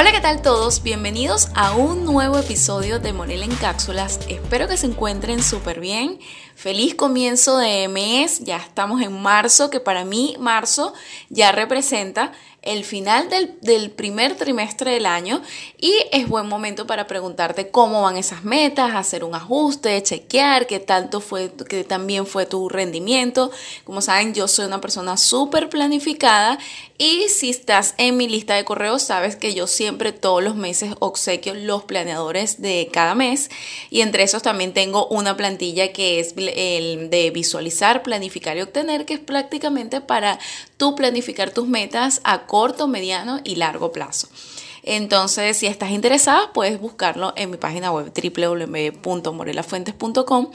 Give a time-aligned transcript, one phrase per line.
[0.00, 0.82] Hola, ¿qué tal todos?
[0.82, 4.20] Bienvenidos a un nuevo episodio de Morel en Cápsulas.
[4.30, 6.18] Espero que se encuentren súper bien.
[6.60, 8.40] Feliz comienzo de mes.
[8.40, 10.92] Ya estamos en marzo, que para mí marzo
[11.30, 13.28] ya representa el final
[13.62, 15.40] del, primer trimestre del año
[15.78, 20.78] y es buen momento para preguntarte cómo van esas metas, hacer un ajuste, chequear qué
[20.78, 23.50] tanto fue, que también fue tu rendimiento.
[23.84, 26.58] Como saben, yo soy una persona súper planificada
[26.98, 30.94] y si estás en mi lista de correos, sabes que yo siempre todos los meses
[30.98, 33.50] obsequio los planeadores de cada mes
[33.88, 39.04] y entre esos también tengo una plantilla que es el de visualizar, planificar y obtener,
[39.04, 40.38] que es prácticamente para
[40.76, 44.28] tú planificar tus metas a corto, mediano y largo plazo.
[44.82, 50.50] Entonces, si estás interesada, puedes buscarlo en mi página web www.morelafuentes.com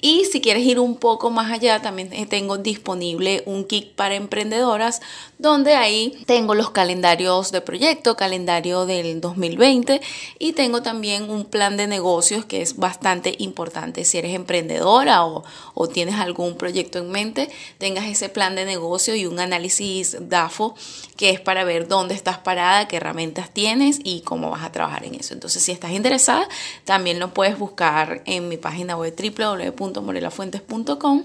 [0.00, 5.00] y si quieres ir un poco más allá, también tengo disponible un kit para emprendedoras
[5.38, 10.02] donde ahí tengo los calendarios de proyecto, calendario del 2020
[10.38, 14.04] y tengo también un plan de negocios que es bastante importante.
[14.04, 19.14] Si eres emprendedora o, o tienes algún proyecto en mente, tengas ese plan de negocio
[19.14, 20.74] y un análisis DAFO
[21.16, 23.69] que es para ver dónde estás parada, qué herramientas tienes
[24.04, 25.34] y cómo vas a trabajar en eso.
[25.34, 26.48] Entonces, si estás interesada,
[26.84, 31.24] también lo puedes buscar en mi página web www.morelafuentes.com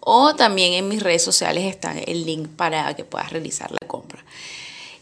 [0.00, 4.24] o también en mis redes sociales está el link para que puedas realizar la compra.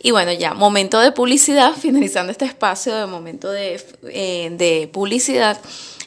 [0.02, 5.58] Y bueno, ya, momento de publicidad, finalizando este espacio de momento de, eh, de publicidad.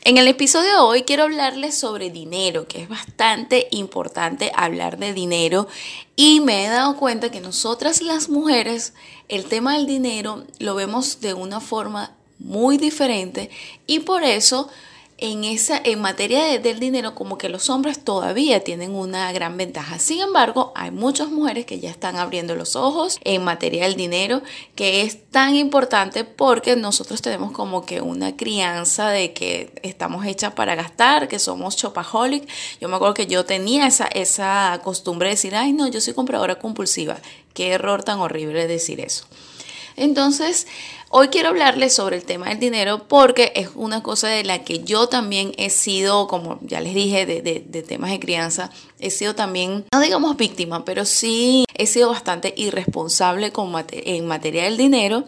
[0.01, 5.13] En el episodio de hoy quiero hablarles sobre dinero, que es bastante importante hablar de
[5.13, 5.67] dinero.
[6.15, 8.93] Y me he dado cuenta que nosotras las mujeres
[9.27, 13.49] el tema del dinero lo vemos de una forma muy diferente.
[13.87, 14.69] Y por eso
[15.21, 19.99] en esa en materia del dinero como que los hombres todavía tienen una gran ventaja.
[19.99, 24.41] Sin embargo, hay muchas mujeres que ya están abriendo los ojos en materia del dinero,
[24.75, 30.53] que es tan importante porque nosotros tenemos como que una crianza de que estamos hechas
[30.53, 32.47] para gastar, que somos chopaholic.
[32.79, 36.13] Yo me acuerdo que yo tenía esa esa costumbre de decir, "Ay, no, yo soy
[36.13, 37.17] compradora compulsiva."
[37.53, 39.25] Qué error tan horrible decir eso.
[39.95, 40.67] Entonces,
[41.11, 44.83] Hoy quiero hablarles sobre el tema del dinero porque es una cosa de la que
[44.83, 49.85] yo también he sido, como ya les dije, de, temas de crianza, he sido también,
[49.91, 55.23] no digamos víctima, pero sí he sido bastante irresponsable con en materia del dinero.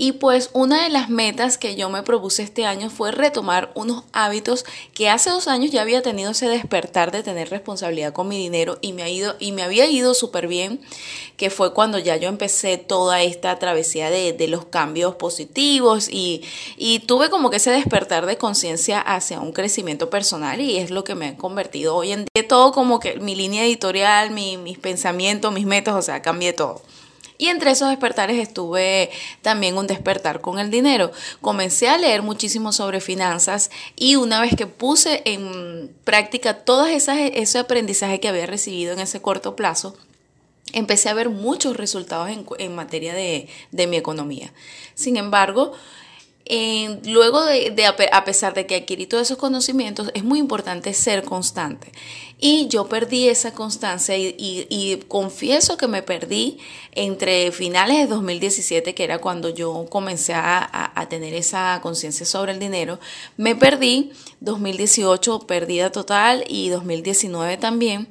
[0.00, 4.04] Y pues una de las metas que yo me propuse este año fue retomar unos
[4.12, 4.64] hábitos
[4.94, 8.78] que hace dos años ya había tenido ese despertar de tener responsabilidad con mi dinero
[8.80, 10.80] y me, ha ido, y me había ido súper bien,
[11.36, 16.42] que fue cuando ya yo empecé toda esta travesía de, de los cambios positivos y,
[16.76, 21.02] y tuve como que ese despertar de conciencia hacia un crecimiento personal y es lo
[21.02, 22.46] que me ha convertido hoy en día.
[22.46, 26.82] Todo como que mi línea editorial, mi, mis pensamientos, mis metas, o sea, cambié todo.
[27.38, 29.10] Y entre esos despertares estuve
[29.42, 31.12] también un despertar con el dinero.
[31.40, 37.58] Comencé a leer muchísimo sobre finanzas y una vez que puse en práctica esas ese
[37.60, 39.96] aprendizaje que había recibido en ese corto plazo,
[40.72, 42.28] empecé a ver muchos resultados
[42.58, 44.52] en, materia de, de mi economía.
[44.94, 45.72] Sin embargo,
[47.04, 47.74] luego de,
[48.12, 51.92] a pesar de que adquirí todos esos conocimientos, es muy importante ser constante.
[52.38, 56.58] Y yo perdí esa constancia y, confieso que me perdí
[56.92, 62.52] entre finales de 2017, que era cuando yo comencé a, a tener esa conciencia sobre
[62.52, 62.98] el dinero,
[63.36, 68.08] me perdí 2018, perdida total, y 2019 también.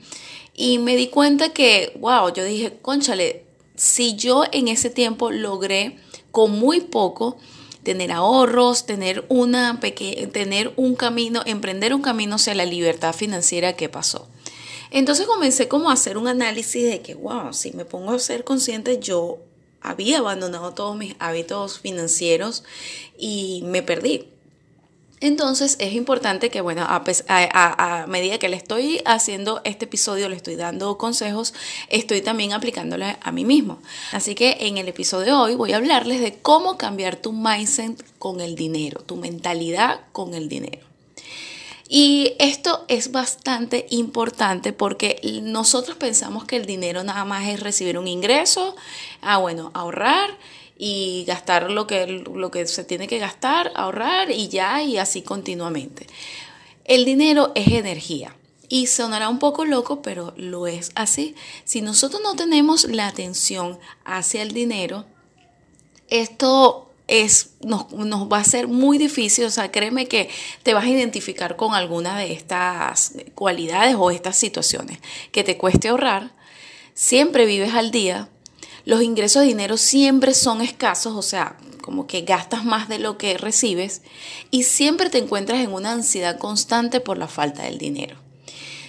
[0.53, 3.45] Y me di cuenta que, wow, yo dije, conchale,
[3.75, 5.97] si yo en ese tiempo logré
[6.31, 7.37] con muy poco,
[7.87, 13.87] tener ahorros, tener, una tener un camino, emprender un camino hacia la libertad financiera que
[13.87, 14.27] pasó.
[14.91, 18.43] Entonces comencé como a hacer un análisis de que, wow, si me pongo a ser
[18.43, 19.37] consciente, yo
[19.79, 22.65] había abandonado todos mis hábitos financieros
[23.17, 24.27] y me perdí.
[25.19, 30.55] Entonces es importante que, bueno, a, medida que le estoy haciendo este episodio, le estoy
[30.55, 31.55] dando consejos,
[31.89, 33.79] estoy también aplicándole a mí mismo.
[34.11, 38.03] Así que en el episodio de hoy voy a hablarles de cómo cambiar tu mindset
[38.19, 40.85] con el dinero, tu mentalidad con el dinero.
[41.89, 47.97] Y esto es bastante importante porque nosotros pensamos que el dinero nada más es recibir
[47.97, 48.75] un ingreso,
[49.21, 50.37] ah, bueno, ahorrar
[50.77, 55.21] y gastar lo que, lo que se tiene que gastar, ahorrar y ya, y así
[55.21, 56.07] continuamente.
[56.85, 58.35] El dinero es energía.
[58.69, 61.35] Y sonará un poco loco, pero lo es así.
[61.63, 65.05] Si nosotros no tenemos la atención hacia el dinero,
[66.09, 70.29] esto es, nos, nos, va a ser muy difícil, o sea, créeme que
[70.63, 74.99] te vas a identificar con alguna de estas cualidades o estas situaciones,
[75.31, 76.31] que te cueste ahorrar,
[76.93, 78.27] siempre vives al día,
[78.87, 83.17] los ingresos de dinero siempre son escasos, o sea, como que gastas más de lo
[83.17, 84.01] que recibes
[84.49, 88.15] y siempre te encuentras en una ansiedad constante por la falta del dinero.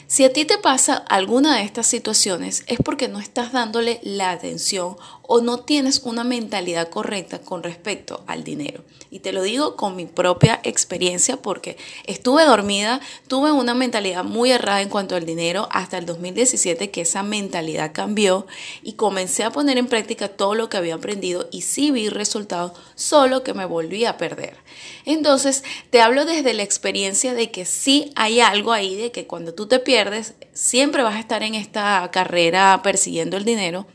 [0.06, 4.30] Si a ti te pasa alguna de estas situaciones es porque no estás dándole la
[4.30, 4.96] atención
[5.30, 8.82] o no tienes una mentalidad correcta con respecto al dinero.
[9.10, 11.76] Y te lo digo con mi propia experiencia porque
[12.06, 17.02] estuve dormida, tuve una mentalidad muy errada en cuanto al dinero hasta el 2017 que
[17.02, 18.46] esa mentalidad cambió
[18.82, 22.72] y comencé a poner en práctica todo lo que había aprendido y sí vi resultados,
[22.94, 24.56] solo que me volví a perder.
[25.04, 29.52] Entonces, te hablo desde la experiencia de que sí hay algo ahí, de que cuando
[29.52, 33.86] tú te pierdes, siempre vas a estar en esta carrera persiguiendo el dinero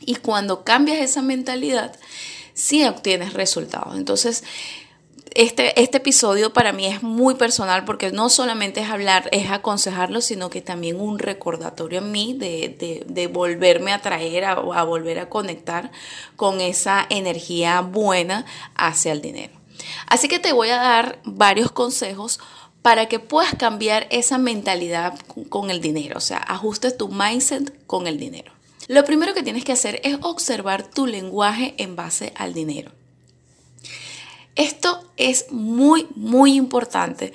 [0.00, 1.96] y cuando cambias esa mentalidad,
[2.54, 3.96] sí obtienes resultados.
[3.96, 4.44] Entonces,
[5.36, 10.22] este, este, episodio para mí es muy personal porque no solamente es hablar, es aconsejarlo,
[10.22, 15.28] sino que también un recordatorio en mí de, volverme a traer, a, a, volver a
[15.28, 15.90] conectar
[16.36, 19.52] con esa energía buena hacia el dinero.
[20.06, 22.40] Así que te voy a dar varios consejos
[22.80, 25.18] para que puedas cambiar esa mentalidad
[25.50, 28.55] con el dinero, o sea, ajustes tu mindset con el dinero.
[28.88, 32.92] Lo primero que tienes que hacer es observar tu lenguaje en base al dinero.
[34.54, 37.32] Esto es muy, muy importante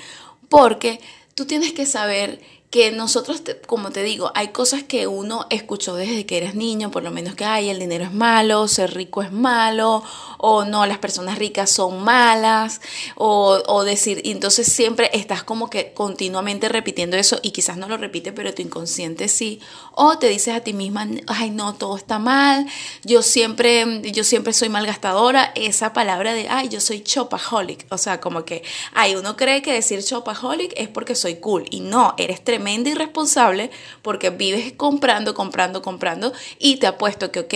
[0.49, 0.99] porque
[1.35, 6.25] tú tienes que saber que nosotros, como te digo, hay cosas que uno escuchó desde
[6.25, 9.33] que eres niño, por lo menos que, ay, el dinero es malo, ser rico es
[9.33, 10.01] malo,
[10.37, 12.79] o no, las personas ricas son malas,
[13.15, 17.89] o, o decir, y entonces siempre estás como que continuamente repitiendo eso y quizás no
[17.89, 19.59] lo repite, pero tu inconsciente sí,
[19.93, 22.65] o te dices a ti misma, ay, no, todo está mal,
[23.03, 28.21] yo siempre, yo siempre soy malgastadora, esa palabra de, ay, yo soy chopaholic, o sea,
[28.21, 28.63] como que,
[28.93, 32.91] ay, uno cree que decir chopaholic es porque soy cool, y no, eres tremendo tremenda
[32.91, 33.71] irresponsable
[34.03, 37.53] porque vives comprando, comprando, comprando y te apuesto que, ok,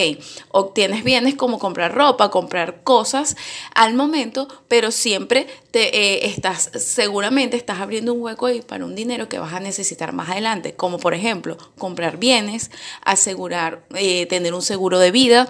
[0.50, 3.38] obtienes bienes como comprar ropa, comprar cosas
[3.76, 8.96] al momento, pero siempre te eh, estás, seguramente estás abriendo un hueco ahí para un
[8.96, 12.72] dinero que vas a necesitar más adelante, como por ejemplo comprar bienes,
[13.04, 15.48] asegurar, eh, tener un seguro de vida,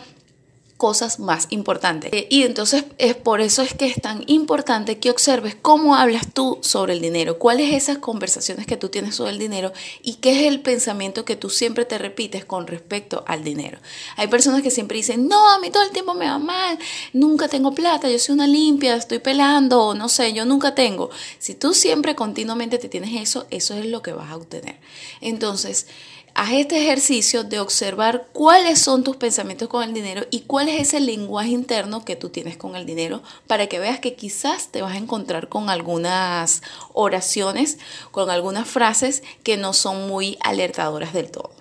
[0.77, 2.11] cosas más importantes.
[2.13, 6.33] Eh, y entonces es por eso es que es tan importante que observes cómo hablas
[6.33, 9.71] tú sobre el dinero, cuáles esas conversaciones que tú tienes sobre el dinero
[10.03, 13.79] y qué es el pensamiento que tú siempre te repites con respecto al dinero.
[14.17, 16.77] Hay personas que siempre dicen, no, a mí todo el tiempo me va mal,
[17.13, 21.09] nunca tengo plata, yo soy una limpia, estoy pelando, no sé, yo nunca tengo.
[21.39, 24.77] Si tú siempre continuamente te tienes eso, eso es lo que vas a obtener.
[25.21, 25.87] Entonces,
[26.35, 30.81] haz este ejercicio de observar cuáles son tus pensamientos con el dinero y cuál es
[30.81, 34.81] ese lenguaje interno que tú tienes con el dinero para que veas que quizás te
[34.81, 36.61] vas a encontrar con algunas
[36.93, 37.77] oraciones,
[38.11, 41.51] con algunas frases que no son muy alertadoras del todo.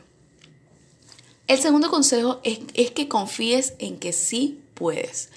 [1.47, 5.31] El segundo consejo es, es que confíes en que sí puedes.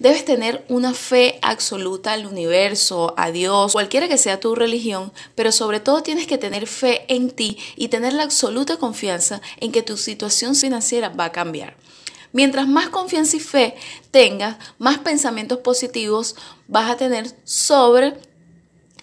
[0.00, 5.52] Debes tener una fe absoluta al universo, a Dios, cualquiera que sea tu religión, pero
[5.52, 9.82] sobre todo tienes que tener fe en ti y tener la absoluta confianza en que
[9.82, 11.76] tu situación financiera va a cambiar.
[12.32, 13.74] Mientras más confianza y fe
[14.10, 16.34] tengas, más pensamientos positivos
[16.66, 18.14] vas a tener sobre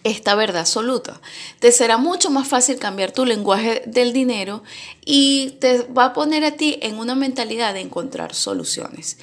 [0.07, 1.19] esta verdad absoluta.
[1.59, 4.63] Te será mucho más fácil cambiar tu lenguaje del dinero
[5.05, 9.17] y te va a poner a ti en una mentalidad de encontrar soluciones.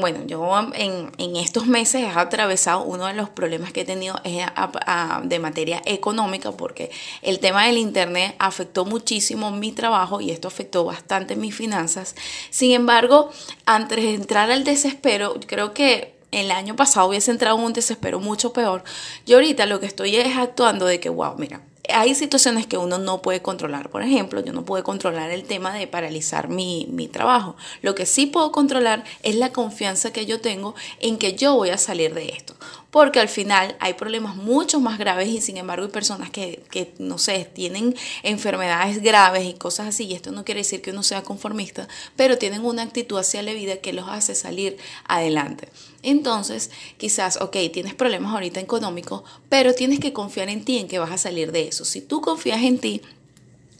[0.00, 5.38] Bueno, yo en, estos meses he atravesado uno de los problemas que he tenido de
[5.38, 6.90] materia económica porque
[7.22, 12.14] el tema del internet afectó muchísimo mi trabajo y esto afectó bastante mis finanzas.
[12.50, 13.30] Sin embargo,
[13.66, 18.20] antes de entrar al desespero, creo que el año pasado hubiese entrado en un desespero
[18.20, 18.84] mucho peor.
[19.26, 21.62] Yo ahorita lo que estoy es actuando de que, wow, mira,
[21.92, 23.90] hay situaciones que uno no puede controlar.
[23.90, 27.56] Por ejemplo, yo no puedo controlar el tema de paralizar mi, mi, trabajo.
[27.82, 31.70] Lo que sí puedo controlar es la confianza que yo tengo en que yo voy
[31.70, 32.54] a salir de esto
[32.96, 36.94] porque al final hay problemas mucho más graves y sin embargo hay personas que, que,
[36.98, 41.02] no sé, tienen enfermedades graves y cosas así, y esto no quiere decir que uno
[41.02, 45.68] sea conformista, pero tienen una actitud hacia la vida que los hace salir adelante.
[46.02, 50.98] Entonces, quizás, ok, tienes problemas ahorita económicos, pero tienes que confiar en ti, en que
[50.98, 51.75] vas a salir de eso.
[51.84, 53.02] Si tú confías en ti,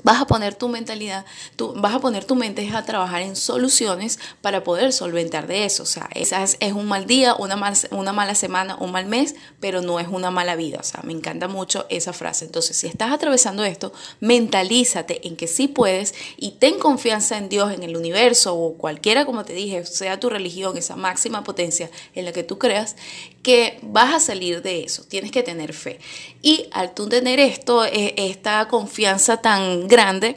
[0.07, 1.25] vas a poner tu mentalidad,
[1.57, 5.83] tú vas a poner tu mente a trabajar en soluciones para poder solventar de eso.
[5.83, 6.33] O sea, es,
[6.73, 7.61] un mal día, una,
[7.91, 10.79] una mala semana, un mal mes, pero no es una mala vida.
[10.79, 12.45] O sea, me encanta mucho esa frase.
[12.45, 17.73] Entonces, si estás atravesando esto, mentalízate en que sí puedes y ten confianza en Dios,
[17.73, 22.27] en el universo o cualquiera, como te dije, sea tu religión, esa máxima potencia en
[22.27, 22.95] la que tú creas,
[23.43, 25.03] que vas a salir de eso.
[25.03, 25.99] Tienes que tener fe.
[26.43, 30.37] Y al tú tener esto, e, esta confianza tan grande,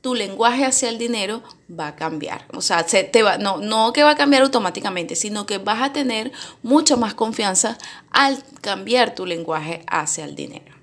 [0.00, 2.46] tu lenguaje hacia el dinero va a cambiar.
[2.52, 5.80] O sea, se te va, no, no que va a cambiar automáticamente, sino que vas
[5.82, 6.32] a tener
[6.62, 7.78] mucha más confianza
[8.10, 10.74] al cambiar tu lenguaje hacia el dinero.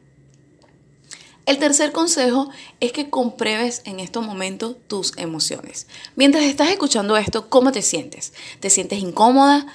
[1.46, 2.50] El tercer consejo
[2.80, 5.88] es que compruebes en estos momentos tus emociones.
[6.16, 8.34] Mientras estás escuchando esto, ¿cómo te sientes?
[8.60, 9.66] ¿Te sientes incómoda?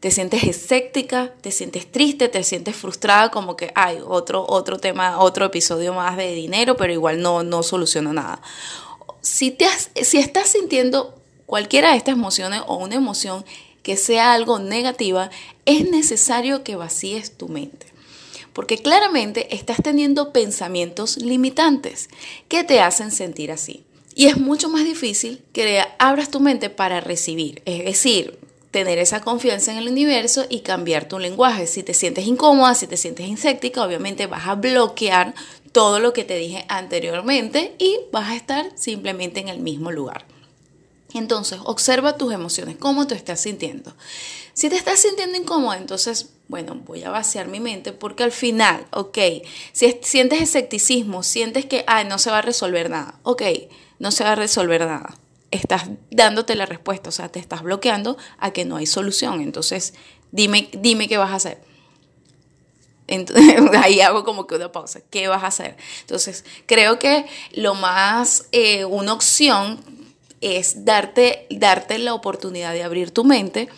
[0.00, 5.18] Te sientes escéptica, te sientes triste, te sientes frustrada, como que hay otro, otro tema,
[5.18, 8.40] otro episodio más de dinero, pero igual no, no soluciona nada.
[9.22, 9.66] Si, te
[10.04, 11.14] si estás sintiendo
[11.46, 13.44] cualquiera de estas emociones o una emoción
[13.82, 15.30] que sea algo negativa,
[15.64, 17.86] es necesario que vacíes tu mente.
[18.52, 22.08] Porque claramente estás teniendo pensamientos limitantes
[22.48, 23.84] que te hacen sentir así.
[24.14, 27.62] Y es mucho más difícil que abras tu mente para recibir.
[27.66, 28.38] Es decir,
[28.76, 31.66] tener esa confianza en el universo y cambiar tu lenguaje.
[31.66, 35.34] Si te sientes incómoda, si te sientes inséptica, obviamente vas a bloquear
[35.72, 40.26] todo lo que te dije anteriormente y vas a estar simplemente en el mismo lugar.
[41.14, 43.94] Entonces, observa tus emociones, cómo te estás sintiendo.
[44.52, 48.86] Si te estás sintiendo incómoda, entonces, bueno, voy a vaciar mi mente porque al final,
[48.90, 49.16] ok,
[49.72, 53.42] si sientes escepticismo, sientes que, ay, no se va a resolver nada, ok,
[53.98, 55.16] no se va a resolver nada
[55.56, 59.40] estás dándote la respuesta, o sea, te estás bloqueando a que no hay solución.
[59.40, 59.94] Entonces,
[60.30, 61.60] dime, dime qué vas a hacer.
[63.82, 65.00] Ahí hago como que una pausa.
[65.10, 65.76] ¿Qué vas a hacer?
[66.00, 69.80] Entonces, creo que lo más, eh, una opción
[70.40, 73.68] es darte, darte la oportunidad de abrir tu mente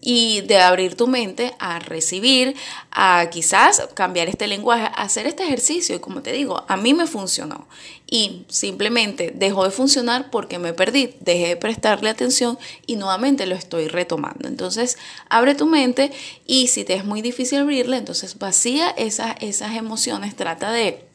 [0.00, 2.54] y de abrir tu mente a recibir,
[2.90, 5.96] a quizás cambiar este lenguaje, hacer este ejercicio.
[5.96, 7.66] Y como te digo, a mí me funcionó.
[8.10, 13.54] Y simplemente dejó de funcionar porque me perdí, dejé de prestarle atención y nuevamente lo
[13.54, 14.48] estoy retomando.
[14.48, 14.96] Entonces,
[15.28, 16.10] abre tu mente
[16.46, 21.07] y si te es muy difícil abrirla, entonces vacía esas, esas emociones, trata de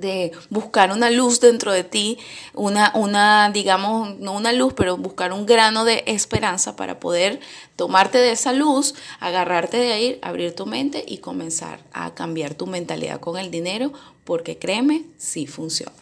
[0.00, 2.18] de buscar una luz dentro de ti,
[2.54, 7.40] una, una, digamos, no una luz, pero buscar un grano de esperanza para poder
[7.76, 12.66] tomarte de esa luz, agarrarte de ahí, abrir tu mente y comenzar a cambiar tu
[12.66, 13.92] mentalidad con el dinero,
[14.24, 15.92] porque créeme, sí funciona.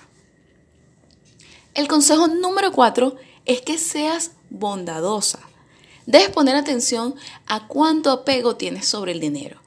[1.75, 5.41] El consejo número cuatro es que seas bondadosa.
[6.07, 7.15] Debes poner atención
[7.47, 9.61] a cuánto apego tienes sobre el dinero.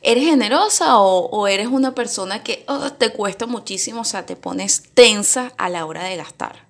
[0.00, 4.84] ¿Eres generosa o, eres una persona que oh, te cuesta muchísimo, o sea, te pones
[4.94, 6.66] tensa a la hora de gastar?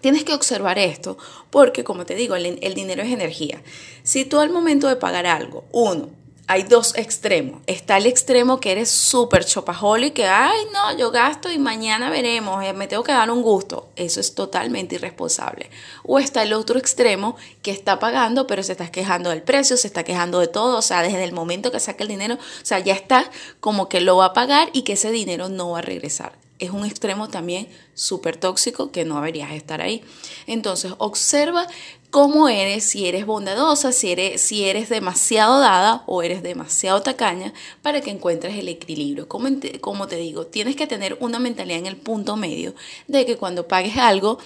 [0.00, 1.16] Tienes que observar esto
[1.50, 3.62] porque, como te digo, el, el dinero es energía.
[4.02, 6.10] Si tú al momento de pagar algo, uno,
[6.48, 7.62] hay dos extremos.
[7.66, 12.62] Está el extremo que eres súper chopaholi, que, ay, no, yo gasto y mañana veremos,
[12.64, 13.88] eh, me tengo que dar un gusto.
[13.96, 15.70] Eso es totalmente irresponsable.
[16.02, 19.86] O está el otro extremo que está pagando, pero se está quejando del precio, se
[19.86, 20.78] está quejando de todo.
[20.78, 23.30] O sea, desde el momento que saca el dinero, o sea, ya está
[23.60, 26.70] como que lo va a pagar y que ese dinero no va a regresar es
[26.70, 30.02] un extremo también súper tóxico que no deberías estar ahí.
[30.46, 31.66] Entonces, observa
[32.10, 37.52] cómo eres, si eres bondadosa, si eres, si eres demasiado dada o eres demasiado tacaña,
[37.80, 39.28] para que encuentres el equilibrio.
[39.28, 39.48] Como,
[39.80, 42.74] como te digo, tienes que tener una mentalidad en el punto medio
[43.08, 44.38] de que cuando pagues algo,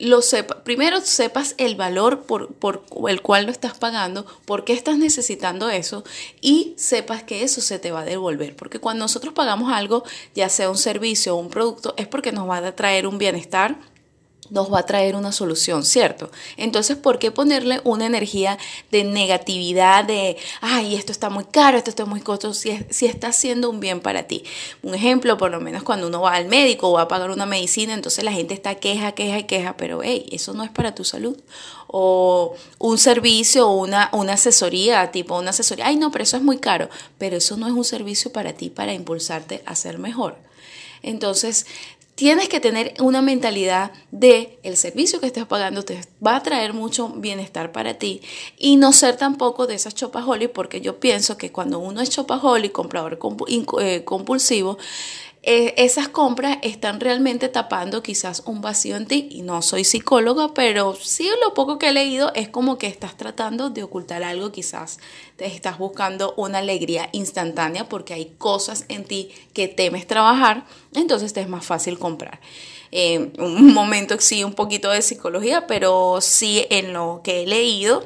[0.00, 4.72] lo sepa, primero sepas el valor por, por, el cual lo estás pagando, por qué
[4.72, 6.04] estás necesitando eso
[6.40, 8.56] y sepas que eso se te va a devolver.
[8.56, 10.02] Porque cuando nosotros pagamos algo,
[10.34, 13.78] ya sea un servicio o un producto, es porque nos va a traer un bienestar
[14.48, 16.30] nos va a traer una solución, ¿cierto?
[16.56, 18.58] Entonces, ¿por qué ponerle una energía
[18.90, 23.28] de negatividad, de, ay, esto está muy caro, esto está muy costoso, si, si está
[23.28, 24.44] haciendo un bien para ti?
[24.82, 27.46] Un ejemplo, por lo menos cuando uno va al médico o va a pagar una
[27.46, 30.94] medicina, entonces la gente está queja, queja y queja, pero, hey, eso no es para
[30.94, 31.36] tu salud.
[31.86, 36.42] O un servicio o una, una asesoría, tipo una asesoría, ay, no, pero eso es
[36.42, 40.36] muy caro, pero eso no es un servicio para ti, para impulsarte a ser mejor.
[41.02, 41.66] Entonces,
[42.20, 46.74] tienes que tener una mentalidad de el servicio que estés pagando te va a traer
[46.74, 48.20] mucho bienestar para ti
[48.58, 52.72] y no ser tampoco de esas chopaholic porque yo pienso que cuando uno es chopaholic,
[52.72, 53.18] comprador
[53.80, 54.76] eh, compulsivo,
[55.42, 59.28] eh, esas compras están realmente tapando quizás un vacío en ti.
[59.30, 63.16] Y no soy psicóloga, pero sí lo poco que he leído es como que estás
[63.16, 64.98] tratando de ocultar algo, quizás
[65.36, 71.32] te estás buscando una alegría instantánea porque hay cosas en ti que temes trabajar, entonces
[71.32, 72.40] te es más fácil comprar.
[72.92, 78.04] Eh, un momento sí, un poquito de psicología, pero sí en lo que he leído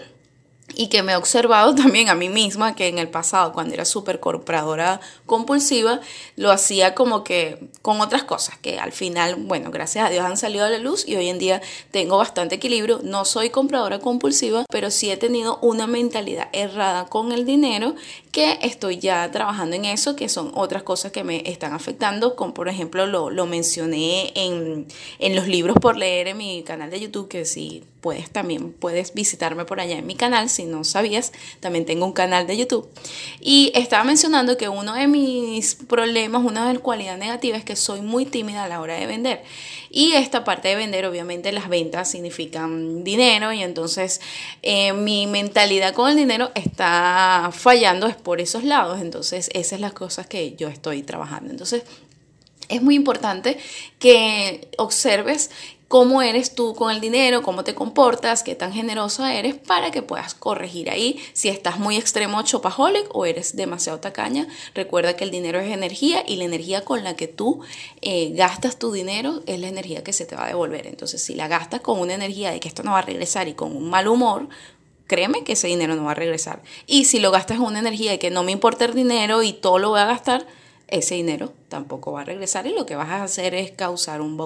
[0.75, 3.85] y que me he observado también a mí misma que en el pasado cuando era
[3.85, 6.01] súper compradora compulsiva
[6.37, 10.37] lo hacía como que con otras cosas que al final bueno gracias a Dios han
[10.37, 13.01] salido a la luz y hoy en día tengo bastante equilibrio.
[13.03, 17.95] No soy compradora compulsiva pero sí he tenido una mentalidad errada con el dinero
[18.35, 22.53] que estoy ya trabajando en eso que son otras cosas que me están afectando como
[22.53, 24.89] por ejemplo lo, lo mencioné en,
[25.21, 29.15] en los libros por leer en mi canal de YouTube que si puedes también puedes
[29.15, 32.89] visitarme por allá en mi canal si no sabías también tengo un canal de YouTube.
[33.41, 37.77] Y estaba mencionando que uno de mis problemas una de las cualidades negativas es que
[37.77, 39.45] soy muy tímida a la hora de vender
[39.97, 44.21] y esta parte de vender obviamente las ventas significan dinero y entonces
[44.63, 49.01] eh, mi mentalidad con el dinero está fallando es por esos lados.
[49.01, 51.51] Entonces esas son las cosas que yo estoy trabajando.
[51.53, 51.85] Entonces
[52.69, 53.57] es muy importante
[54.01, 55.53] que observes
[55.95, 60.03] cómo eres tú con el dinero, cómo te comportas, qué tan generosa eres para que
[60.03, 64.49] puedas corregir ahí si estás muy extremo chopaholic o eres demasiado tacaña.
[64.75, 67.61] Recuerda que el dinero es energía y la energía con la que tú
[68.03, 70.89] eh, gastas tu dinero es la energía que se te va a devolver.
[70.89, 73.55] Entonces, si la gastas con una energía de que esto no va a regresar y
[73.55, 74.49] con un mal humor,
[75.07, 76.61] créeme que ese dinero no va a regresar.
[76.89, 79.53] Y si lo gastas con una energía de que no me importa el dinero y
[79.53, 80.45] todo lo voy a gastar,
[80.89, 84.37] ese dinero tampoco va a regresar y lo que vas a hacer es causar un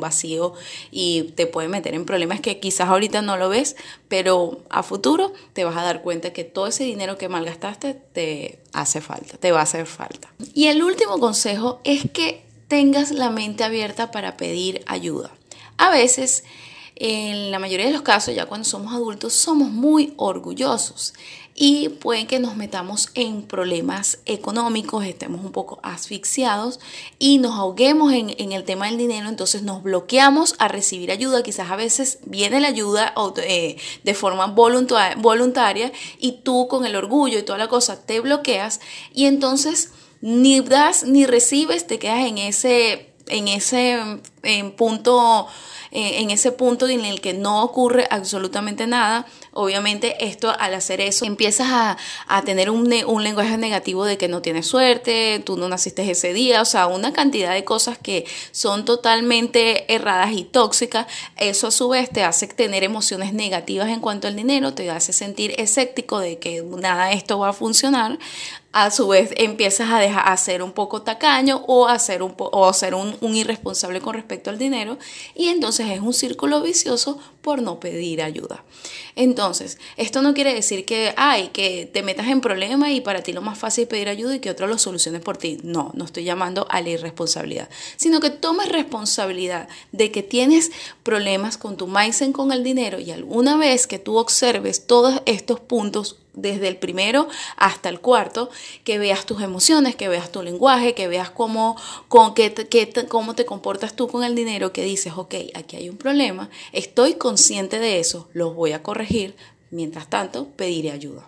[0.00, 0.54] vacío,
[0.90, 3.76] y te puede meter en problemas que quizás ahorita no lo ves,
[4.08, 8.58] pero a futuro te vas a dar cuenta que todo ese dinero que malgastaste te
[8.72, 10.32] hace falta, te va a hacer falta.
[10.54, 15.30] Y el último consejo es que tengas la mente abierta para pedir ayuda.
[15.76, 16.44] A veces
[16.96, 21.14] en la mayoría de los casos, ya cuando somos adultos, somos muy orgullosos
[21.56, 26.80] y pueden que nos metamos en problemas económicos, estemos un poco asfixiados
[27.18, 31.70] y nos ahoguemos en, el tema del dinero, entonces nos bloqueamos a recibir ayuda, quizás
[31.70, 37.42] a veces viene la ayuda eh, de forma voluntaria y tú con el orgullo y
[37.42, 38.80] toda la cosa te bloqueas
[39.12, 45.46] y entonces ni das ni recibes, te quedas en ese, en ese en punto
[45.94, 51.24] en ese punto en el que no ocurre absolutamente nada, obviamente esto al hacer eso
[51.24, 56.08] empiezas a, tener un, un, lenguaje negativo de que no tienes suerte, tú no naciste
[56.10, 61.06] ese día, o sea, una cantidad de cosas que son totalmente erradas y tóxicas.
[61.36, 65.12] Eso a su vez te hace tener emociones negativas en cuanto al dinero, te hace
[65.12, 68.18] sentir escéptico de que nada de esto va a funcionar
[68.74, 72.34] a su vez empiezas a, dejar, a ser un poco tacaño o a ser, un,
[72.36, 74.98] o a un, irresponsable con respecto al dinero
[75.36, 78.64] y entonces es un círculo vicioso por no pedir ayuda.
[79.16, 83.34] Entonces, esto no quiere decir que, ay, que te metas en problemas y para ti
[83.34, 85.58] lo más fácil es pedir ayuda y que otro lo solucione por ti.
[85.62, 91.58] No, no estoy llamando a la irresponsabilidad, sino que tomes responsabilidad de que tienes problemas
[91.58, 96.23] con tu mindset con el dinero y alguna vez que tú observes todos estos puntos
[96.34, 98.50] desde el primero hasta el cuarto,
[98.84, 101.76] que veas tus emociones, que veas tu lenguaje, que veas cómo,
[102.08, 102.52] con, qué,
[103.08, 107.14] cómo te comportas tú con el dinero, que dices, ok, aquí hay un problema, estoy
[107.14, 109.34] consciente de eso, lo voy a corregir,
[109.70, 111.26] mientras tanto pediré ayuda.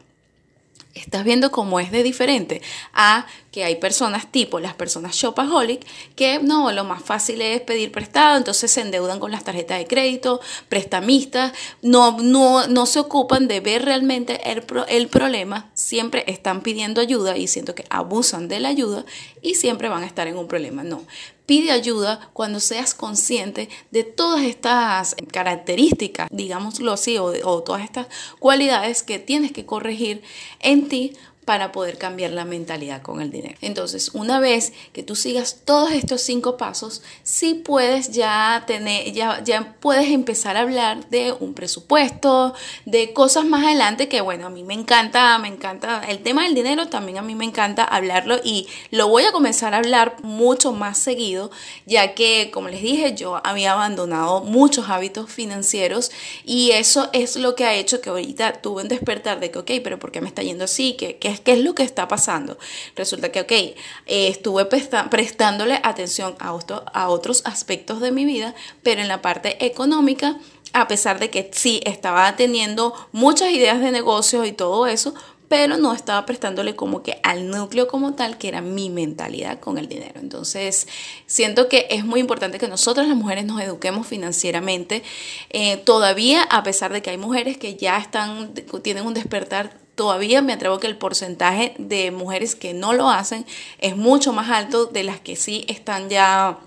[0.96, 6.38] Estás viendo cómo es de diferente a que hay personas tipo las personas shopaholic que
[6.40, 10.40] no, lo más fácil es pedir prestado, entonces se endeudan con las tarjetas de crédito,
[10.68, 17.00] prestamistas, no, no, no se ocupan de ver realmente el, el problema, siempre están pidiendo
[17.00, 19.04] ayuda y siento que abusan de la ayuda
[19.42, 20.82] y siempre van a estar en un problema.
[20.82, 21.04] No,
[21.46, 29.02] pide ayuda cuando seas consciente de todas estas características, digámoslo así, o, todas estas cualidades
[29.02, 30.22] que tienes que corregir
[30.61, 31.12] en ti
[31.46, 33.54] para poder cambiar la mentalidad con el dinero.
[33.62, 39.42] Entonces, una vez que tú sigas todos estos cinco pasos, sí puedes ya tener, ya,
[39.44, 42.52] ya puedes empezar a hablar de un presupuesto,
[42.85, 46.54] de cosas más adelante que, bueno, a mí me encanta, me encanta el tema del
[46.56, 50.72] dinero, también a mí me encanta hablarlo y lo voy a comenzar a hablar mucho
[50.72, 51.52] más seguido,
[51.87, 56.11] ya que, como les dije, yo había abandonado muchos hábitos financieros
[56.44, 59.70] y eso es lo que ha hecho que ahorita tuve un despertar de que, ok,
[59.85, 60.94] pero ¿por qué me está yendo así?
[60.94, 62.59] ¿Qué, ¿Qué es lo que está pasando?
[62.94, 63.75] Resulta que, ok, eh,
[64.07, 70.38] estuve prestándole atención a, otros aspectos de mi vida, pero en la parte económica,
[70.72, 75.14] a pesar de que sí estaba teniendo muchas ideas de negocio y todo eso,
[75.49, 79.79] pero no estaba prestándole como que al núcleo como tal, que era mi mentalidad con
[79.79, 80.18] el dinero.
[80.20, 80.88] Entonces,
[81.27, 85.03] siento que es muy importante que nosotras las mujeres nos eduquemos financieramente.
[85.51, 90.42] Eh, todavía, a pesar de que hay mujeres que ya están, tienen un despertar todavía
[90.42, 93.44] me atrevo que el porcentaje de mujeres que no lo hacen
[93.78, 96.59] es mucho más alto de las que sí están ya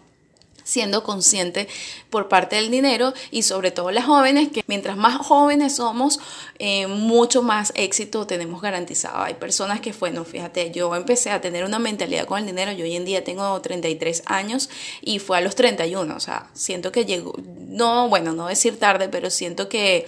[0.69, 1.67] siendo consciente
[2.09, 6.19] por parte del dinero y sobre todo las jóvenes, que mientras más jóvenes somos,
[6.59, 9.23] eh, mucho más éxito tenemos garantizado.
[9.23, 12.83] Hay personas que, bueno, fíjate, yo empecé a tener una mentalidad con el dinero, yo
[12.85, 14.69] hoy en día tengo 33 años
[15.01, 17.33] y fue a los 31, o sea, siento que llegó,
[17.67, 20.07] no, bueno, no decir tarde, pero siento que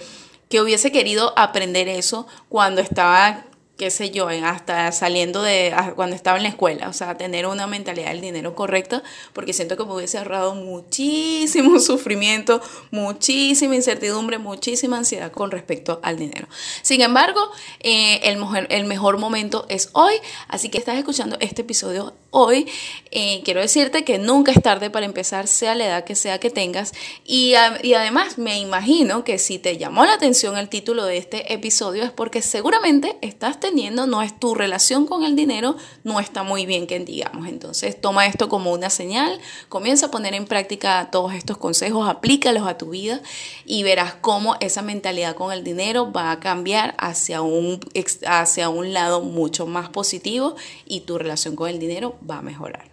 [0.52, 3.46] que hubiese querido aprender eso cuando estaba
[3.82, 7.66] qué sé yo, hasta saliendo de cuando estaba en la escuela, o sea, tener una
[7.66, 14.98] mentalidad del dinero correcta, porque siento que me hubiese ahorrado muchísimo sufrimiento, muchísima incertidumbre, muchísima
[14.98, 16.46] ansiedad con respecto al dinero.
[16.82, 17.40] Sin embargo,
[17.80, 20.14] eh, el, mejor, el mejor momento es hoy,
[20.46, 22.70] así que estás escuchando este episodio hoy.
[23.10, 26.50] Eh, quiero decirte que nunca es tarde para empezar, sea la edad que sea que
[26.50, 26.92] tengas,
[27.24, 31.52] y, y además me imagino que si te llamó la atención el título de este
[31.52, 33.71] episodio es porque seguramente estás teniendo,
[34.06, 37.48] no es tu relación con el dinero, no está muy bien que digamos.
[37.48, 42.66] Entonces toma esto como una señal, comienza a poner en práctica todos estos consejos, aplícalos
[42.66, 43.20] a tu vida
[43.64, 47.80] y verás cómo esa mentalidad con el dinero va a cambiar hacia un,
[48.26, 50.54] hacia un lado mucho más positivo
[50.86, 52.91] y tu relación con el dinero va a mejorar.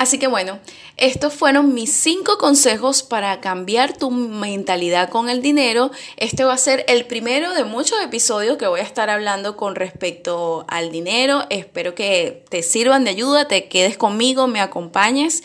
[0.00, 0.58] Así que bueno,
[0.96, 5.90] estos fueron mis cinco consejos para cambiar tu mentalidad con el dinero.
[6.16, 9.74] Este va a ser el primero de muchos episodios que voy a estar hablando con
[9.74, 11.44] respecto al dinero.
[11.50, 15.42] Espero que te sirvan de ayuda, te quedes conmigo, me acompañes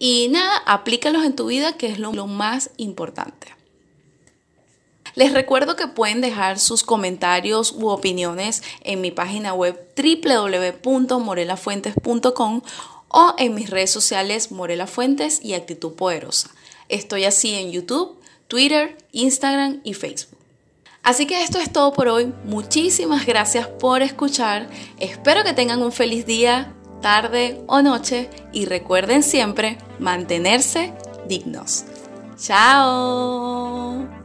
[0.00, 3.54] y nada, aplícalos en tu vida que es lo, lo más importante.
[5.14, 12.62] Les recuerdo que pueden dejar sus comentarios u opiniones en mi página web www.morelafuentes.com
[13.12, 16.50] o en mis redes sociales Morela Fuentes y Actitud Poderosa.
[16.88, 20.38] Estoy así en YouTube, Twitter, Instagram y Facebook.
[21.02, 22.32] Así que esto es todo por hoy.
[22.44, 24.68] Muchísimas gracias por escuchar.
[24.98, 30.92] Espero que tengan un feliz día, tarde o noche y recuerden siempre mantenerse
[31.28, 31.84] dignos.
[32.36, 34.21] Chao.